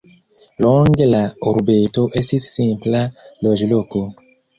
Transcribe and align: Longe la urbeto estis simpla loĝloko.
Longe 0.65 1.07
la 1.09 1.19
urbeto 1.51 2.05
estis 2.21 2.47
simpla 2.55 3.03
loĝloko. 3.49 4.03